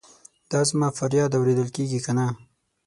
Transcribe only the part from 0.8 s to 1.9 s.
فریاد اورېدل